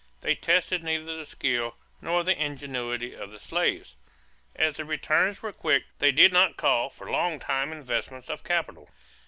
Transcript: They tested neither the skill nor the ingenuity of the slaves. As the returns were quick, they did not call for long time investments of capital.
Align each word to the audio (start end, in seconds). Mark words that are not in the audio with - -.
They 0.21 0.33
tested 0.33 0.81
neither 0.81 1.15
the 1.15 1.27
skill 1.27 1.75
nor 2.01 2.23
the 2.23 2.35
ingenuity 2.35 3.13
of 3.15 3.29
the 3.29 3.37
slaves. 3.39 3.95
As 4.55 4.77
the 4.77 4.83
returns 4.83 5.43
were 5.43 5.53
quick, 5.53 5.83
they 5.99 6.11
did 6.11 6.33
not 6.33 6.57
call 6.57 6.89
for 6.89 7.07
long 7.11 7.37
time 7.37 7.71
investments 7.71 8.27
of 8.27 8.43
capital. 8.43 8.89